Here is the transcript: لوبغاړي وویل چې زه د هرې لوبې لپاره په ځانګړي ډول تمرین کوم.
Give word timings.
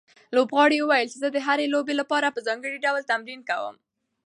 لوبغاړي 0.35 0.77
وویل 0.81 1.07
چې 1.11 1.17
زه 1.23 1.27
د 1.31 1.37
هرې 1.47 1.65
لوبې 1.73 1.93
لپاره 2.01 2.33
په 2.35 2.39
ځانګړي 2.47 2.77
ډول 2.85 3.01
تمرین 3.11 3.41
کوم. 3.49 3.75